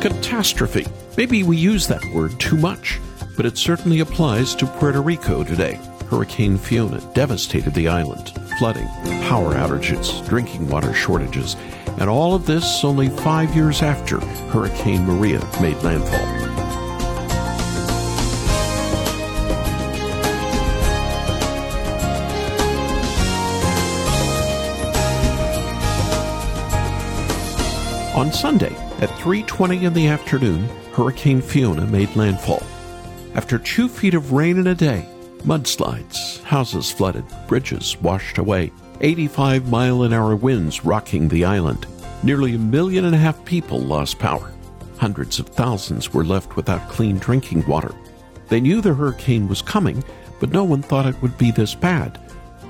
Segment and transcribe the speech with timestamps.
[0.00, 0.86] Catastrophe.
[1.16, 3.00] Maybe we use that word too much,
[3.36, 5.80] but it certainly applies to Puerto Rico today.
[6.10, 8.86] Hurricane Fiona devastated the island, flooding,
[9.28, 11.56] power outages, drinking water shortages,
[11.98, 14.20] and all of this only five years after
[14.50, 16.45] Hurricane Maria made landfall.
[28.16, 32.62] On Sunday, at 3:20 in the afternoon, Hurricane Fiona made landfall.
[33.34, 35.04] After 2 feet of rain in a day,
[35.44, 38.72] mudslides, houses flooded, bridges washed away,
[39.02, 41.86] 85 mile an hour winds rocking the island.
[42.22, 44.50] Nearly a million and a half people lost power.
[44.96, 47.94] Hundreds of thousands were left without clean drinking water.
[48.48, 50.02] They knew the hurricane was coming,
[50.40, 52.18] but no one thought it would be this bad.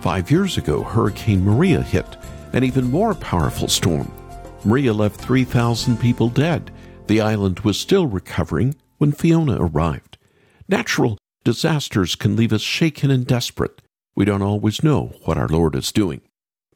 [0.00, 2.16] Five years ago, Hurricane Maria hit,
[2.52, 4.10] an even more powerful storm.
[4.66, 6.72] Maria left 3,000 people dead.
[7.06, 10.18] The island was still recovering when Fiona arrived.
[10.68, 13.80] Natural disasters can leave us shaken and desperate.
[14.16, 16.20] We don't always know what our Lord is doing,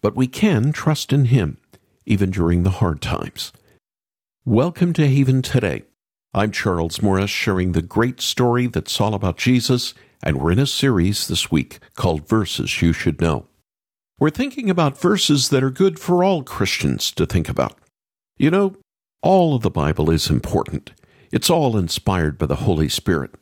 [0.02, 1.58] but we can trust in Him,
[2.06, 3.52] even during the hard times.
[4.44, 5.82] Welcome to Haven Today.
[6.32, 10.66] I'm Charles Morris, sharing the great story that's all about Jesus, and we're in a
[10.66, 13.48] series this week called Verses You Should Know.
[14.20, 17.78] We're thinking about verses that are good for all Christians to think about.
[18.36, 18.76] You know,
[19.22, 20.92] all of the Bible is important.
[21.32, 23.34] It's all inspired by the Holy Spirit,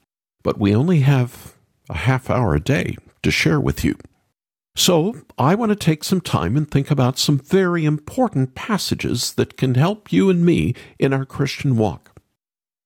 [0.45, 1.57] but we only have
[1.91, 3.97] a half hour a day to share with you.
[4.77, 9.57] So, I want to take some time and think about some very important passages that
[9.57, 12.13] can help you and me in our Christian walk.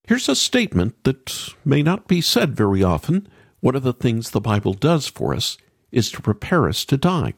[0.05, 3.29] Here's a statement that may not be said very often.
[3.61, 5.59] One of the things the Bible does for us
[5.91, 7.35] is to prepare us to die.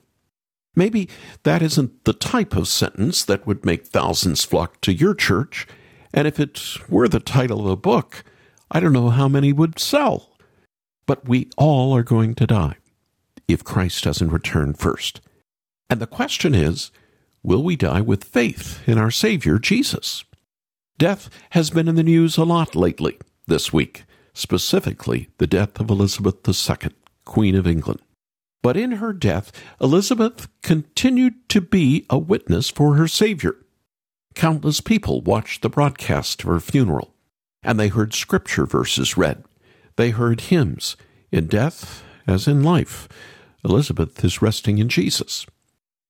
[0.77, 1.09] Maybe
[1.45, 5.67] that isn't the type of sentence that would make thousands flock to your church,
[6.13, 8.25] and if it were the title of a book,
[8.71, 10.37] I don't know how many would sell.
[11.07, 12.77] But we all are going to die
[13.47, 15.21] if Christ doesn't return first.
[15.91, 16.91] And the question is
[17.43, 20.25] will we die with faith in our Savior, Jesus?
[20.97, 25.91] Death has been in the news a lot lately this week, specifically the death of
[25.91, 26.91] Elizabeth II,
[27.25, 28.01] Queen of England.
[28.65, 33.57] But in her death, Elizabeth continued to be a witness for her Savior.
[34.35, 37.13] Countless people watched the broadcast of her funeral,
[37.63, 39.45] and they heard scripture verses read.
[39.97, 40.97] They heard hymns.
[41.31, 43.07] In death, as in life,
[43.67, 45.45] Elizabeth is resting in Jesus.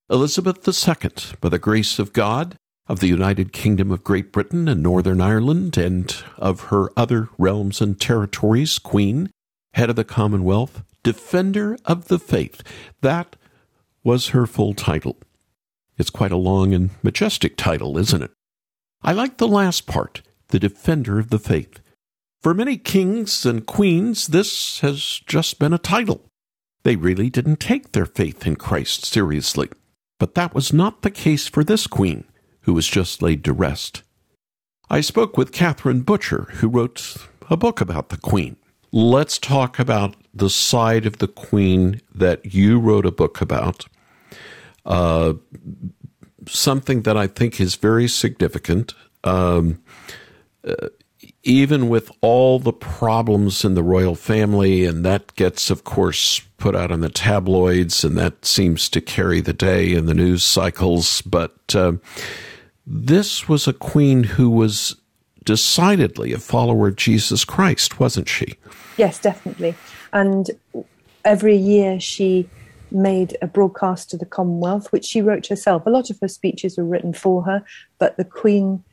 [0.09, 1.11] Elizabeth II,
[1.41, 2.55] by the grace of God,
[2.87, 7.81] of the United Kingdom of Great Britain and Northern Ireland, and of her other realms
[7.81, 9.29] and territories, Queen,
[9.73, 12.63] head of the Commonwealth, Defender of the Faith.
[13.01, 13.35] That
[14.03, 15.17] was her full title.
[15.99, 18.31] It's quite a long and majestic title, isn't it?
[19.03, 21.79] I like the last part, the Defender of the Faith.
[22.41, 26.25] For many kings and queens, this has just been a title.
[26.81, 29.69] They really didn't take their faith in Christ seriously.
[30.17, 32.23] But that was not the case for this queen,
[32.61, 34.01] who was just laid to rest.
[34.89, 37.15] I spoke with Catherine Butcher, who wrote
[37.47, 38.57] a book about the queen.
[38.97, 43.85] Let's talk about the side of the Queen that you wrote a book about.
[44.85, 45.33] Uh,
[46.47, 48.93] something that I think is very significant.
[49.25, 49.83] Um,
[50.65, 50.87] uh,
[51.43, 56.73] even with all the problems in the royal family, and that gets, of course, put
[56.73, 61.21] out in the tabloids, and that seems to carry the day in the news cycles.
[61.23, 61.93] But uh,
[62.87, 64.95] this was a queen who was
[65.43, 68.55] decidedly a follower of Jesus Christ, wasn't she?
[68.97, 69.75] Yes, definitely.
[70.13, 70.49] And
[71.23, 72.49] every year she
[72.91, 75.85] made a broadcast to the Commonwealth, which she wrote herself.
[75.85, 77.63] A lot of her speeches were written for her,
[77.97, 78.83] but the Queen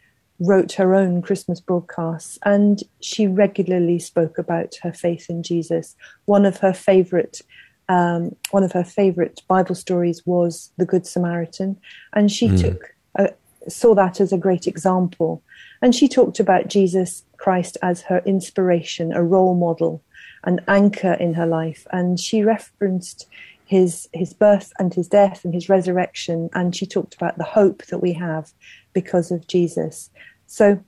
[0.41, 5.95] wrote her own Christmas broadcasts and she regularly spoke about her faith in Jesus.
[6.25, 7.43] One of her favorite
[7.89, 11.77] um, one of her favorite Bible stories was the Good Samaritan,
[12.15, 12.61] and she mm.
[12.61, 13.29] took uh,
[13.69, 15.43] saw that as a great example.
[15.83, 20.03] And she talked about Jesus Christ as her inspiration, a role model,
[20.45, 21.87] an anchor in her life.
[21.93, 23.27] And she referenced
[23.65, 26.49] his his birth and his death and his resurrection.
[26.55, 28.53] And she talked about the hope that we have
[28.93, 30.11] because of Jesus.
[30.47, 30.83] So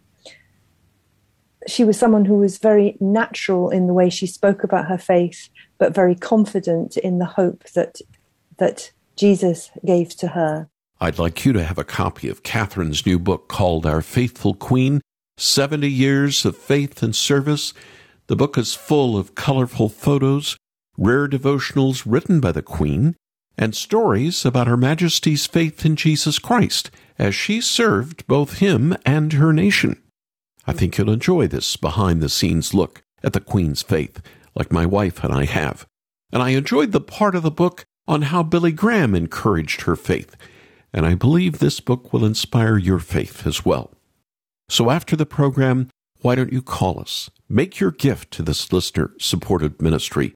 [1.66, 5.48] she was someone who was very natural in the way she spoke about her faith,
[5.78, 7.98] but very confident in the hope that
[8.58, 10.68] that Jesus gave to her.
[11.00, 15.00] I'd like you to have a copy of Catherine's new book called Our Faithful Queen
[15.36, 17.74] 70 Years of Faith and Service.
[18.28, 20.56] The book is full of colorful photos,
[20.96, 23.16] rare devotionals written by the Queen,
[23.58, 29.32] and stories about Her Majesty's faith in Jesus Christ as she served both him and
[29.34, 30.00] her nation.
[30.66, 34.22] I think you'll enjoy this behind the scenes look at the Queen's faith,
[34.54, 35.86] like my wife and I have.
[36.32, 40.36] And I enjoyed the part of the book on how Billy Graham encouraged her faith.
[40.94, 43.90] And I believe this book will inspire your faith as well.
[44.68, 47.30] So after the program, why don't you call us?
[47.48, 50.34] Make your gift to this listener supported ministry.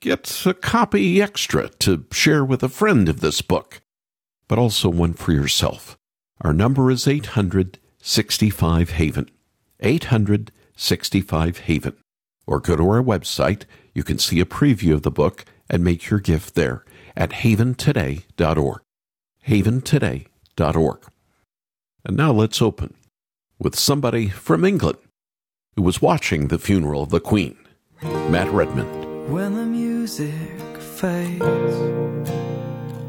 [0.00, 3.80] Get a copy extra to share with a friend of this book,
[4.48, 5.96] but also one for yourself.
[6.40, 9.30] Our number is 865 Haven.
[9.78, 11.96] 865 Haven.
[12.44, 13.66] Or go to our website.
[13.94, 16.84] You can see a preview of the book and make your gift there
[17.16, 18.80] at haventoday.org.
[19.46, 20.98] Haventoday.org.
[22.04, 22.94] And now let's open
[23.58, 24.98] with somebody from England
[25.76, 27.56] who was watching the funeral of the Queen,
[28.02, 29.30] Matt Redman.
[29.32, 31.42] When the music fades,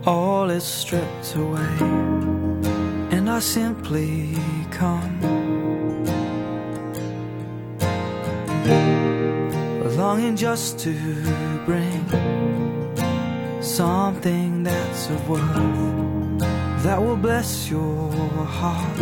[0.06, 1.78] all is stripped away,
[3.12, 4.36] and I simply
[4.72, 5.20] come
[9.98, 10.94] longing just to
[11.66, 12.02] bring
[13.62, 16.23] something that's of worth
[16.84, 18.12] that will bless your
[18.60, 19.00] heart.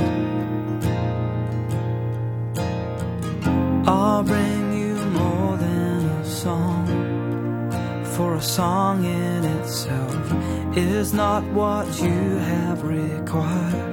[3.88, 6.86] I'll bring you more than a song,
[8.16, 10.32] for a song in itself
[10.78, 12.20] is not what you
[12.52, 13.92] have required.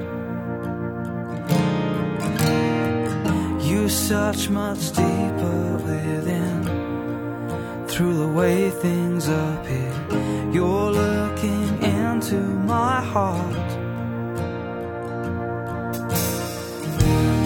[3.63, 6.59] You search much deeper within
[7.87, 9.95] through the way things appear.
[10.53, 12.39] You're looking into
[12.73, 13.68] my heart.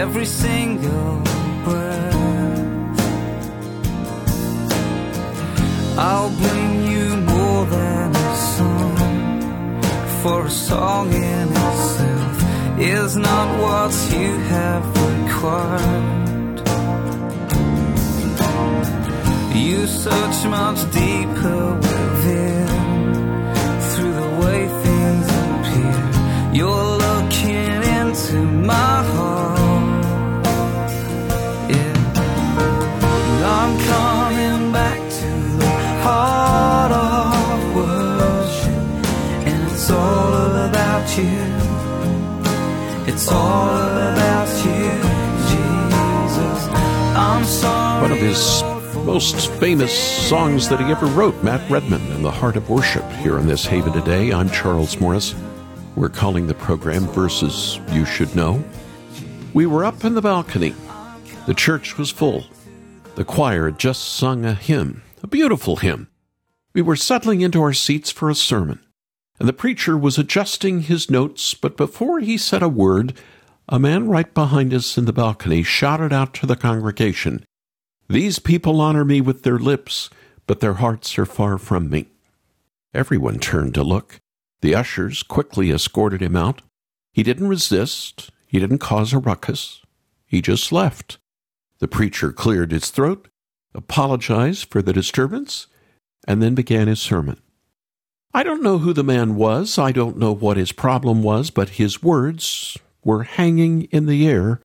[0.00, 1.16] every single
[1.64, 2.14] breath.
[5.98, 9.82] I'll bring you more than a song,
[10.22, 12.36] for a song in itself
[12.80, 16.58] is not what you have required.
[19.66, 22.68] You search much deeper within
[23.90, 26.54] through the way things appear.
[26.58, 26.99] You're
[48.00, 48.62] One of his
[49.04, 53.36] most famous songs that he ever wrote, Matt Redman, in the Heart of Worship, here
[53.38, 54.32] on this Haven today.
[54.32, 55.34] I'm Charles Morris.
[55.96, 58.64] We're calling the program Verses You Should Know.
[59.52, 60.74] We were up in the balcony.
[61.46, 62.44] The church was full.
[63.16, 66.08] The choir had just sung a hymn, a beautiful hymn.
[66.72, 68.80] We were settling into our seats for a sermon,
[69.40, 73.14] and the preacher was adjusting his notes, but before he said a word,
[73.70, 77.42] a man right behind us in the balcony shouted out to the congregation,
[78.06, 80.10] These people honor me with their lips,
[80.46, 82.08] but their hearts are far from me.
[82.92, 84.18] Everyone turned to look.
[84.60, 86.60] The ushers quickly escorted him out.
[87.14, 88.30] He didn't resist.
[88.46, 89.80] He didn't cause a ruckus.
[90.26, 91.16] He just left.
[91.78, 93.28] The preacher cleared his throat,
[93.74, 95.66] apologized for the disturbance,
[96.28, 97.40] and then began his sermon.
[98.32, 99.78] I don't know who the man was.
[99.78, 104.60] I don't know what his problem was, but his words were hanging in the air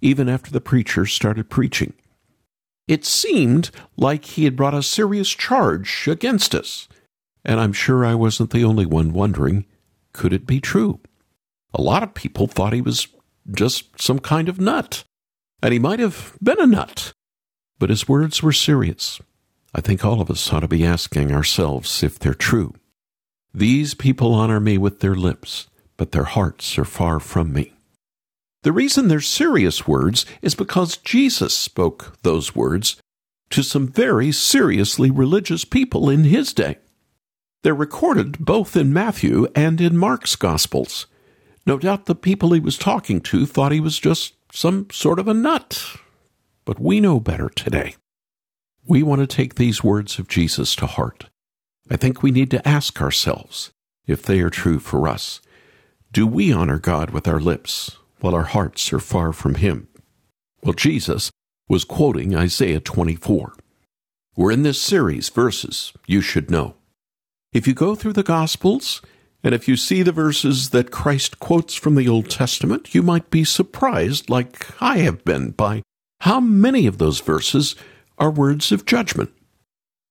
[0.00, 1.92] even after the preacher started preaching.
[2.86, 6.88] It seemed like he had brought a serious charge against us,
[7.44, 9.66] and I'm sure I wasn't the only one wondering
[10.14, 11.00] could it be true?
[11.74, 13.08] A lot of people thought he was
[13.54, 15.04] just some kind of nut,
[15.62, 17.12] and he might have been a nut,
[17.78, 19.20] but his words were serious.
[19.74, 22.74] I think all of us ought to be asking ourselves if they're true.
[23.58, 27.72] These people honor me with their lips, but their hearts are far from me.
[28.62, 33.02] The reason they're serious words is because Jesus spoke those words
[33.50, 36.78] to some very seriously religious people in his day.
[37.64, 41.08] They're recorded both in Matthew and in Mark's Gospels.
[41.66, 45.26] No doubt the people he was talking to thought he was just some sort of
[45.26, 45.96] a nut.
[46.64, 47.96] But we know better today.
[48.86, 51.28] We want to take these words of Jesus to heart.
[51.90, 53.72] I think we need to ask ourselves
[54.06, 55.40] if they are true for us.
[56.12, 59.88] Do we honor God with our lips while our hearts are far from Him?
[60.62, 61.30] Well, Jesus
[61.68, 63.54] was quoting Isaiah 24.
[64.36, 66.74] We're in this series, verses you should know.
[67.52, 69.02] If you go through the Gospels,
[69.42, 73.30] and if you see the verses that Christ quotes from the Old Testament, you might
[73.30, 75.82] be surprised, like I have been, by
[76.20, 77.76] how many of those verses
[78.18, 79.30] are words of judgment.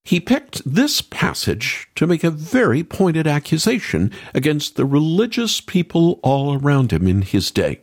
[0.07, 6.57] He picked this passage to make a very pointed accusation against the religious people all
[6.57, 7.81] around him in his day.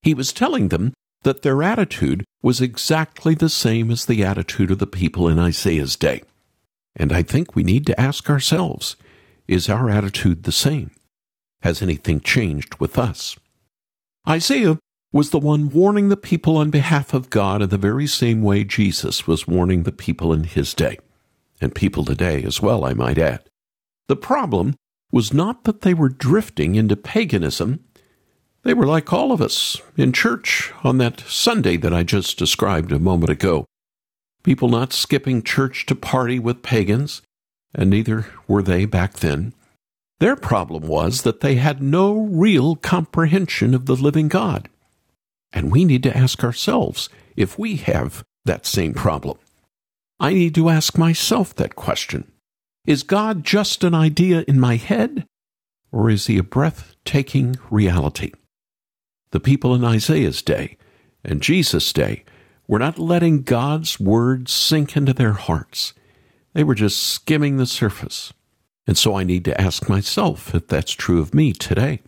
[0.00, 4.78] He was telling them that their attitude was exactly the same as the attitude of
[4.78, 6.22] the people in Isaiah's day.
[6.94, 8.96] And I think we need to ask ourselves
[9.46, 10.90] is our attitude the same?
[11.60, 13.36] Has anything changed with us?
[14.26, 14.78] Isaiah
[15.12, 18.64] was the one warning the people on behalf of God in the very same way
[18.64, 20.96] Jesus was warning the people in his day,
[21.60, 23.42] and people today as well, I might add.
[24.08, 24.74] The problem
[25.10, 27.84] was not that they were drifting into paganism.
[28.62, 32.92] They were like all of us in church on that Sunday that I just described
[32.92, 33.66] a moment ago.
[34.42, 37.22] People not skipping church to party with pagans,
[37.74, 39.52] and neither were they back then.
[40.18, 44.68] Their problem was that they had no real comprehension of the living God.
[45.52, 49.38] And we need to ask ourselves if we have that same problem.
[50.18, 52.30] I need to ask myself that question
[52.86, 55.26] Is God just an idea in my head,
[55.92, 58.32] or is he a breathtaking reality?
[59.30, 60.78] The people in Isaiah's day
[61.24, 62.24] and Jesus' day
[62.66, 65.92] were not letting God's words sink into their hearts.
[66.54, 68.32] They were just skimming the surface.
[68.86, 72.00] And so I need to ask myself if that's true of me today.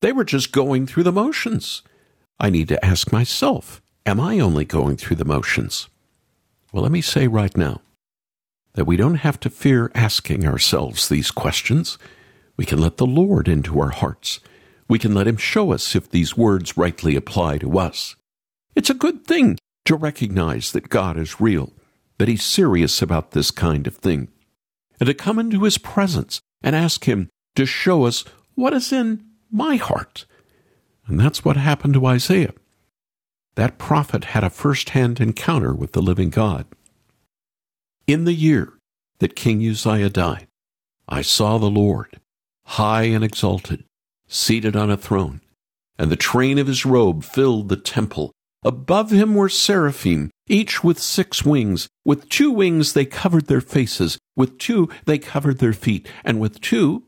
[0.00, 1.82] They were just going through the motions.
[2.40, 5.88] I need to ask myself, am I only going through the motions?
[6.78, 7.80] Well, let me say right now
[8.74, 11.98] that we don't have to fear asking ourselves these questions.
[12.56, 14.38] We can let the Lord into our hearts.
[14.86, 18.14] We can let Him show us if these words rightly apply to us.
[18.76, 21.72] It's a good thing to recognize that God is real,
[22.18, 24.28] that He's serious about this kind of thing,
[25.00, 29.24] and to come into His presence and ask Him to show us what is in
[29.50, 30.26] my heart.
[31.08, 32.52] And that's what happened to Isaiah.
[33.58, 36.64] That prophet had a first hand encounter with the living God.
[38.06, 38.74] In the year
[39.18, 40.46] that King Uzziah died,
[41.08, 42.20] I saw the Lord,
[42.66, 43.82] high and exalted,
[44.28, 45.40] seated on a throne,
[45.98, 48.30] and the train of his robe filled the temple.
[48.62, 51.88] Above him were seraphim, each with six wings.
[52.04, 56.60] With two wings they covered their faces, with two they covered their feet, and with
[56.60, 57.02] two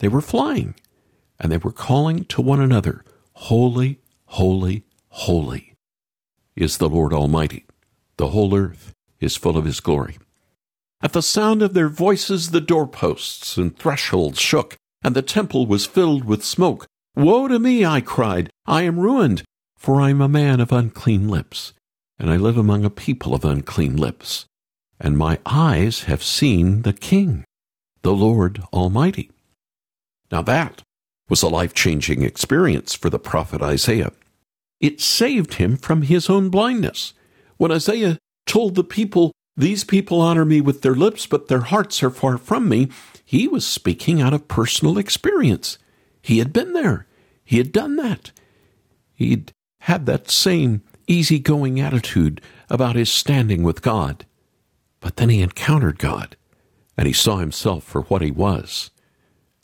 [0.00, 0.74] they were flying.
[1.40, 5.73] And they were calling to one another, Holy, holy, holy
[6.56, 7.64] is the Lord Almighty.
[8.16, 10.16] The whole earth is full of his glory.
[11.02, 15.86] At the sound of their voices, the doorposts and thresholds shook, and the temple was
[15.86, 16.86] filled with smoke.
[17.16, 18.50] Woe to me, I cried.
[18.66, 19.42] I am ruined,
[19.76, 21.74] for I am a man of unclean lips,
[22.18, 24.46] and I live among a people of unclean lips.
[24.98, 27.44] And my eyes have seen the King,
[28.02, 29.30] the Lord Almighty.
[30.30, 30.82] Now that
[31.28, 34.12] was a life changing experience for the prophet Isaiah.
[34.84, 37.14] It saved him from his own blindness.
[37.56, 42.02] When Isaiah told the people, These people honor me with their lips, but their hearts
[42.02, 42.90] are far from me,
[43.24, 45.78] he was speaking out of personal experience.
[46.20, 47.06] He had been there,
[47.42, 48.30] he had done that.
[49.14, 54.26] He'd had that same easygoing attitude about his standing with God.
[55.00, 56.36] But then he encountered God,
[56.98, 58.90] and he saw himself for what he was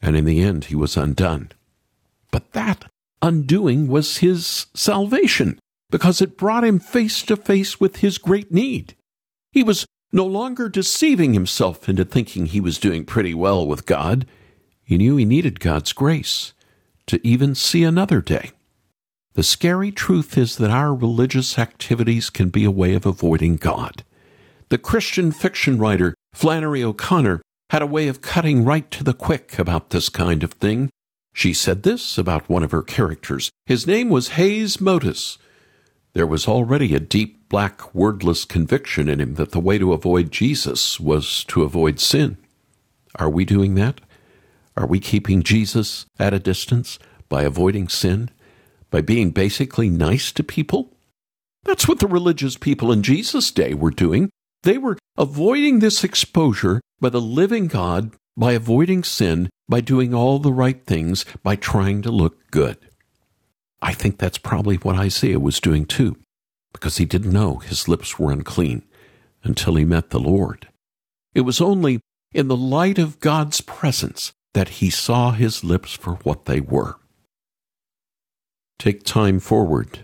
[0.03, 1.51] and in the end he was undone.
[2.31, 2.85] But that
[3.23, 5.59] undoing was his salvation,
[5.91, 8.95] because it brought him face to face with his great need.
[9.53, 14.27] He was no longer deceiving himself into thinking he was doing pretty well with God.
[14.83, 16.53] He knew he needed God's grace
[17.07, 18.51] to even see another day.
[19.35, 24.05] The scary truth is that our religious activities can be a way of avoiding God.
[24.69, 29.59] The Christian fiction writer Flannery O'Connor had a way of cutting right to the quick
[29.59, 30.91] about this kind of thing.
[31.33, 33.51] She said this about one of her characters.
[33.67, 35.39] His name was Haze Motes.
[36.13, 40.33] There was already a deep, black, wordless conviction in him that the way to avoid
[40.33, 42.37] Jesus was to avoid sin.
[43.17, 44.01] Are we doing that?
[44.77, 48.31] Are we keeping Jesus at a distance by avoiding sin?
[48.91, 50.97] By being basically nice to people?
[51.65, 54.31] That's what the religious people in Jesus' day were doing.
[54.63, 60.39] They were avoiding this exposure by the living God, by avoiding sin, by doing all
[60.41, 62.77] the right things, by trying to look good.
[63.81, 66.19] I think that's probably what Isaiah was doing too,
[66.73, 68.83] because he didn't know his lips were unclean
[69.45, 70.69] until he met the Lord.
[71.35, 72.01] It was only
[72.33, 76.97] in the light of God's presence that he saw his lips for what they were.
[78.79, 80.01] Take time forward.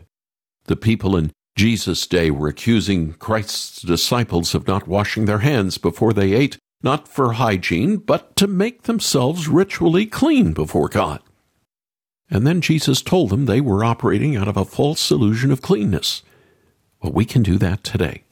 [0.66, 6.12] The people in Jesus' day were accusing Christ's disciples of not washing their hands before
[6.12, 11.20] they ate, not for hygiene, but to make themselves ritually clean before God.
[12.30, 16.22] And then Jesus told them they were operating out of a false illusion of cleanness.
[17.00, 18.24] Well, we can do that today.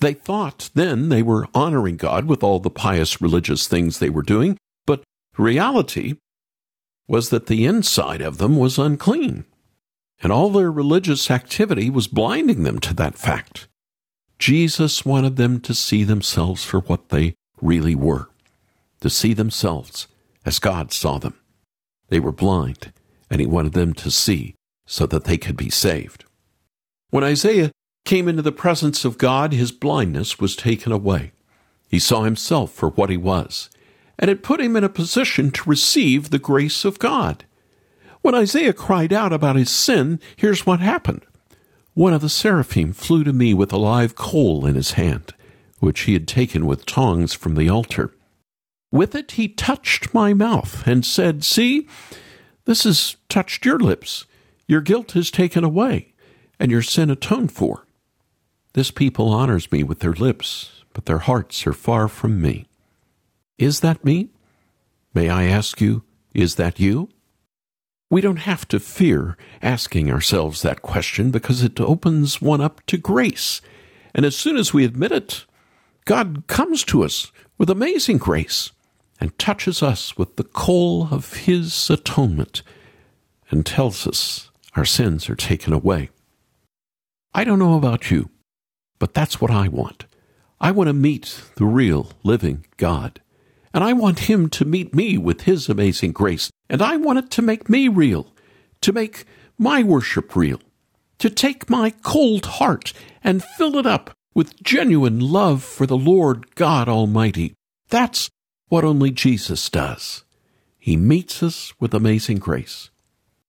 [0.00, 4.22] They thought then they were honoring God with all the pious religious things they were
[4.22, 4.56] doing,
[4.86, 5.02] but
[5.36, 6.14] reality
[7.08, 9.44] was that the inside of them was unclean,
[10.22, 13.66] and all their religious activity was blinding them to that fact.
[14.38, 18.28] Jesus wanted them to see themselves for what they really were,
[19.00, 20.08] to see themselves
[20.44, 21.34] as God saw them.
[22.08, 22.92] They were blind,
[23.30, 24.54] and he wanted them to see
[24.86, 26.24] so that they could be saved.
[27.10, 27.70] When Isaiah
[28.04, 31.32] came into the presence of God, his blindness was taken away.
[31.88, 33.68] He saw himself for what he was,
[34.18, 37.44] and it put him in a position to receive the grace of God.
[38.22, 41.24] When Isaiah cried out about his sin, here's what happened.
[41.94, 45.34] One of the seraphim flew to me with a live coal in his hand,
[45.80, 48.14] which he had taken with tongs from the altar.
[48.90, 51.88] With it he touched my mouth and said, See,
[52.64, 54.26] this has touched your lips.
[54.66, 56.12] Your guilt is taken away,
[56.58, 57.86] and your sin atoned for.
[58.74, 62.66] This people honors me with their lips, but their hearts are far from me.
[63.58, 64.28] Is that me?
[65.14, 66.04] May I ask you,
[66.34, 67.08] is that you?
[68.10, 72.96] We don't have to fear asking ourselves that question because it opens one up to
[72.96, 73.60] grace.
[74.14, 75.44] And as soon as we admit it,
[76.08, 78.72] God comes to us with amazing grace
[79.20, 82.62] and touches us with the coal of His atonement
[83.50, 86.08] and tells us our sins are taken away.
[87.34, 88.30] I don't know about you,
[88.98, 90.06] but that's what I want.
[90.58, 93.20] I want to meet the real living God.
[93.74, 96.50] And I want Him to meet me with His amazing grace.
[96.70, 98.32] And I want it to make me real,
[98.80, 99.26] to make
[99.58, 100.60] my worship real,
[101.18, 106.54] to take my cold heart and fill it up with genuine love for the Lord
[106.54, 107.54] God Almighty.
[107.88, 108.30] That's
[108.68, 110.22] what only Jesus does.
[110.78, 112.90] He meets us with amazing grace.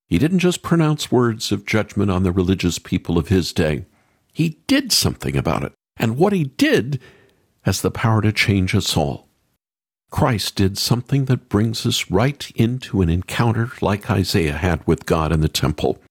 [0.07, 3.85] He didn't just pronounce words of judgment on the religious people of his day.
[4.33, 5.73] He did something about it.
[5.95, 6.99] And what he did
[7.65, 9.27] has the power to change us all.
[10.09, 15.31] Christ did something that brings us right into an encounter like Isaiah had with God
[15.31, 16.01] in the temple.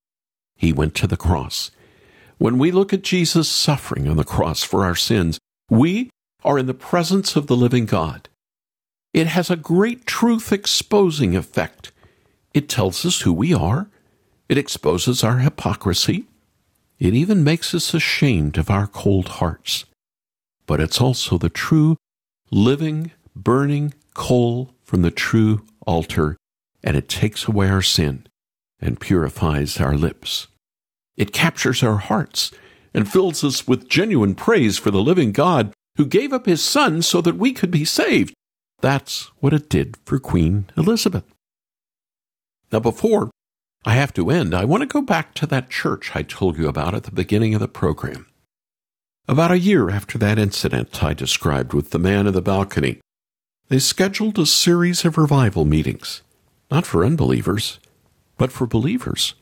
[0.55, 1.73] He went to the cross.
[2.39, 6.11] When we look at Jesus suffering on the cross for our sins, we
[6.45, 8.29] are in the presence of the living God.
[9.13, 11.91] It has a great truth exposing effect.
[12.55, 13.91] It tells us who we are.
[14.49, 16.27] It exposes our hypocrisy.
[17.01, 19.85] It even makes us ashamed of our cold hearts.
[20.67, 21.97] But it's also the true,
[22.53, 26.37] living, burning coal from the true altar,
[26.85, 28.27] and it takes away our sin
[28.81, 30.47] and purifies our lips.
[31.19, 32.51] It captures our hearts
[32.95, 37.03] and fills us with genuine praise for the living God who gave up his son
[37.03, 38.33] so that we could be saved.
[38.81, 41.25] That's what it did for Queen Elizabeth.
[42.73, 43.31] Now, before
[43.85, 44.55] I have to end.
[44.55, 47.55] I want to go back to that church I told you about at the beginning
[47.55, 48.27] of the program.
[49.27, 53.01] About a year after that incident I described with the man in the balcony,
[53.69, 56.23] they scheduled a series of revival meetings,
[56.71, 57.79] not for unbelievers,
[58.37, 59.35] but for believers,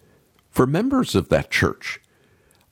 [0.56, 2.00] for members of that church.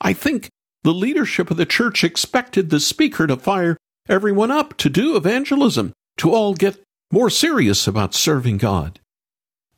[0.01, 0.49] I think
[0.85, 3.77] the leadership of the church expected the speaker to fire
[4.09, 9.01] everyone up to do evangelism, to all get more serious about serving God.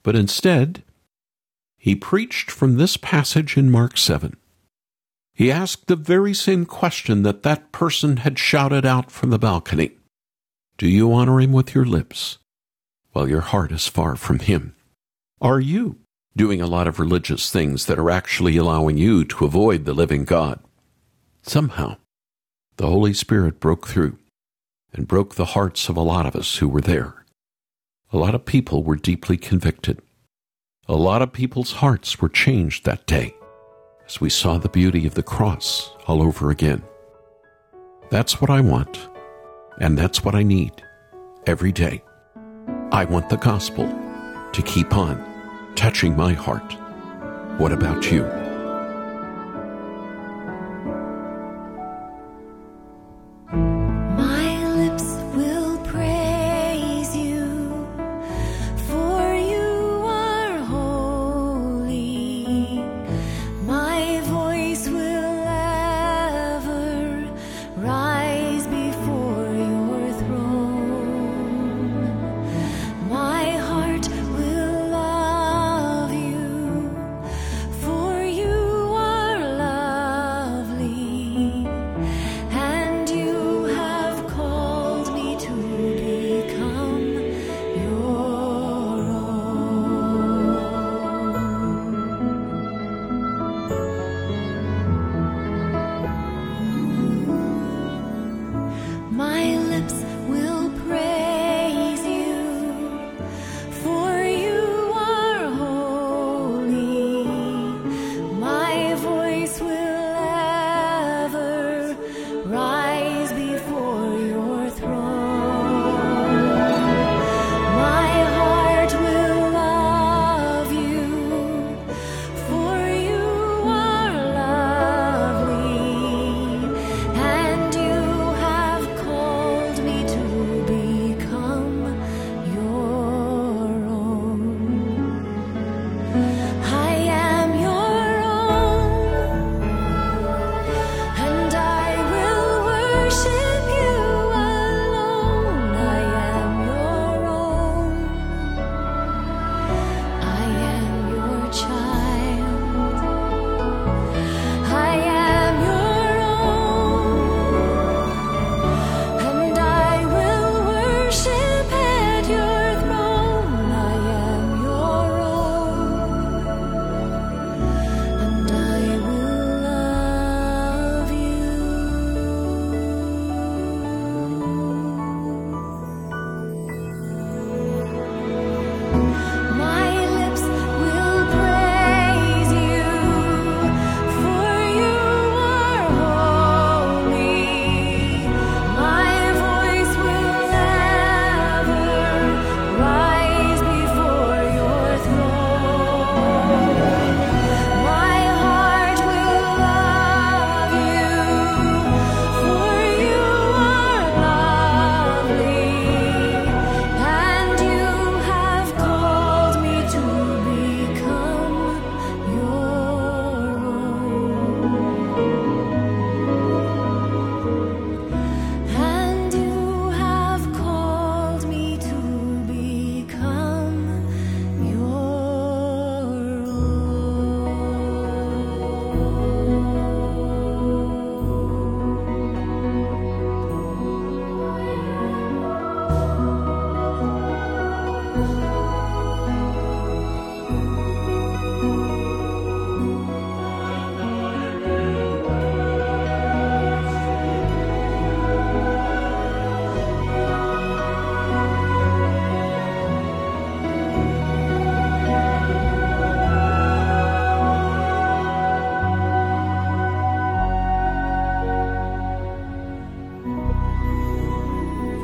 [0.05, 0.85] But instead,
[1.79, 4.37] he preached from this passage in Mark 7.
[5.35, 9.91] He asked the very same question that that person had shouted out from the balcony
[10.79, 12.39] Do you honor him with your lips
[13.11, 14.77] while your heart is far from him?
[15.41, 15.99] Are you
[16.37, 20.25] doing a lot of religious things that are actually allowing you to avoid the living
[20.25, 20.61] God?
[21.43, 21.97] Somehow,
[22.77, 24.19] the Holy Spirit broke through
[24.93, 27.25] and broke the hearts of a lot of us who were there.
[28.13, 30.01] A lot of people were deeply convicted.
[30.87, 33.35] A lot of people's hearts were changed that day
[34.07, 36.83] as we saw the beauty of the cross all over again.
[38.11, 39.09] That's what I want,
[39.81, 40.73] and that's what I need
[41.47, 42.03] every day.
[42.93, 43.87] I want the gospel
[44.53, 45.36] to keep on
[45.77, 46.73] touching my heart.
[47.61, 48.46] What about you?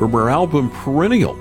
[0.03, 1.35] From her album Perennial.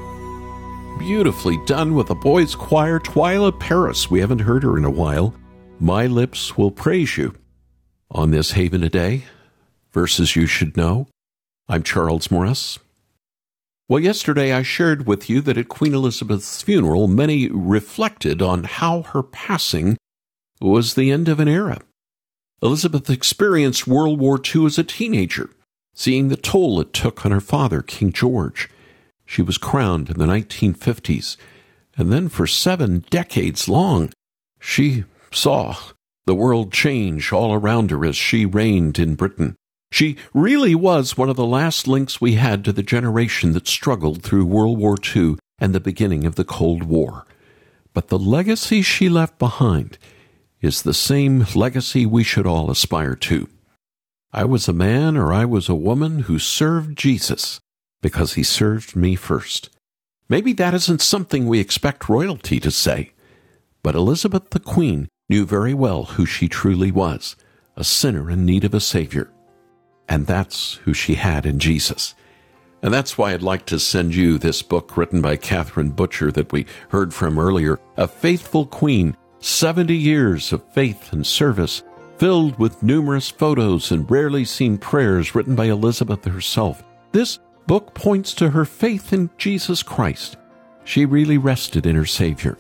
[1.00, 4.12] Beautifully done with the boys' choir Twila Paris.
[4.12, 5.34] We haven't heard her in a while.
[5.80, 7.34] My lips will praise you.
[8.12, 9.24] On this Haven today,
[9.94, 11.08] verses you should know.
[11.68, 12.78] I'm Charles Morris.
[13.90, 19.02] Well, yesterday I shared with you that at Queen Elizabeth's funeral, many reflected on how
[19.02, 19.98] her passing
[20.60, 21.80] was the end of an era.
[22.62, 25.50] Elizabeth experienced World War II as a teenager,
[25.94, 28.70] seeing the toll it took on her father, King George.
[29.26, 31.38] She was crowned in the 1950s,
[31.98, 34.12] and then for seven decades long,
[34.60, 35.76] she saw
[36.26, 39.56] the world change all around her as she reigned in Britain.
[39.92, 44.24] She really was one of the last links we had to the generation that struggled
[44.24, 47.26] through World War II and the beginning of the Cold War.
[47.94, 49.98] But the legacy she left behind
[50.62, 53.50] is the same legacy we should all aspire to.
[54.34, 57.60] I was a man or I was a woman who served Jesus
[58.02, 59.70] because he served me first.
[60.30, 63.12] Maybe that isn't something we expect royalty to say,
[63.84, 67.36] but Elizabeth the Queen knew very well who she truly was
[67.76, 69.30] a sinner in need of a Savior.
[70.08, 72.16] And that's who she had in Jesus.
[72.82, 76.52] And that's why I'd like to send you this book written by Catherine Butcher that
[76.52, 81.84] we heard from earlier A Faithful Queen 70 years of faith and service,
[82.22, 86.84] filled with numerous photos and rarely seen prayers written by Elizabeth herself.
[87.12, 90.38] This book points to her faith in Jesus Christ.
[90.84, 92.60] She really rested in her Savior.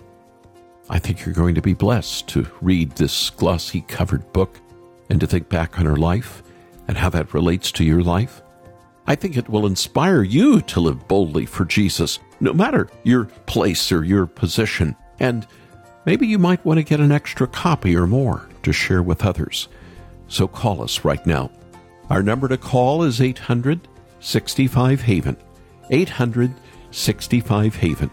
[0.89, 4.59] I think you're going to be blessed to read this glossy covered book
[5.11, 6.41] and to think back on her life
[6.87, 8.41] and how that relates to your life.
[9.05, 13.91] I think it will inspire you to live boldly for Jesus, no matter your place
[13.91, 14.95] or your position.
[15.19, 15.45] And
[16.07, 19.67] maybe you might want to get an extra copy or more to share with others.
[20.27, 21.51] So call us right now.
[22.09, 23.87] Our number to call is 800
[24.19, 25.37] 65 Haven.
[25.89, 26.53] 800
[26.91, 28.11] 65 Haven.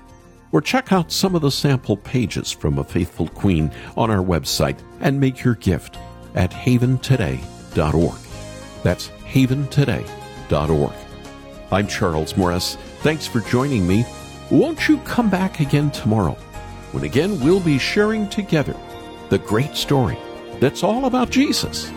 [0.51, 4.79] Or check out some of the sample pages from A Faithful Queen on our website
[5.01, 5.99] and make your gift
[6.35, 8.19] at haventoday.org.
[8.83, 10.93] That's haventoday.org.
[11.71, 12.77] I'm Charles Morris.
[13.01, 14.07] Thanks for joining me.
[14.51, 16.37] Won't you come back again tomorrow
[16.93, 18.75] when again we'll be sharing together
[19.29, 20.17] the great story
[20.61, 21.91] that's all about Jesus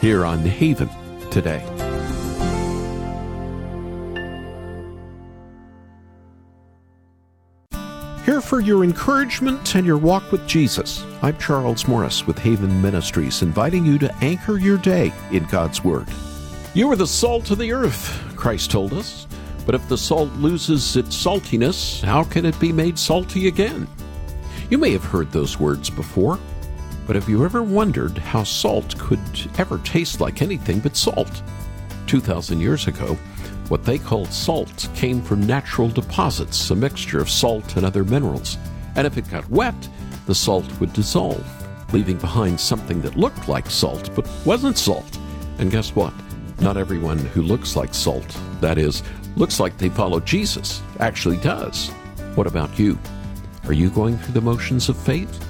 [0.00, 0.88] here on Haven
[1.30, 1.64] today.
[8.24, 11.04] Here for your encouragement and your walk with Jesus.
[11.22, 16.08] I'm Charles Morris with Haven Ministries, inviting you to anchor your day in God's Word.
[16.74, 19.26] You are the salt of the earth, Christ told us.
[19.64, 23.88] But if the salt loses its saltiness, how can it be made salty again?
[24.70, 26.38] You may have heard those words before,
[27.08, 29.18] but have you ever wondered how salt could
[29.56, 31.42] ever taste like anything but salt?
[32.06, 33.14] 2,000 years ago,
[33.70, 38.58] what they called salt came from natural deposits, a mixture of salt and other minerals.
[38.94, 39.88] And if it got wet,
[40.26, 41.42] the salt would dissolve,
[41.94, 45.18] leaving behind something that looked like salt but wasn't salt.
[45.58, 46.12] And guess what?
[46.60, 49.02] Not everyone who looks like salt, that is,
[49.34, 51.88] looks like they follow Jesus, actually does.
[52.34, 52.98] What about you?
[53.64, 55.47] Are you going through the motions of faith?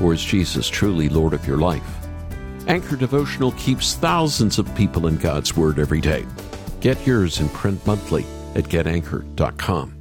[0.00, 2.06] Or is Jesus truly Lord of your life?
[2.66, 6.26] Anchor Devotional keeps thousands of people in God's Word every day.
[6.80, 9.93] Get yours in print monthly at getanchor.com.